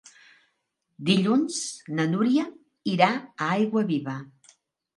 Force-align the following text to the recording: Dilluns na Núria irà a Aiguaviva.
Dilluns 1.09 1.59
na 2.01 2.07
Núria 2.15 2.47
irà 2.97 3.13
a 3.21 3.53
Aiguaviva. 3.61 4.21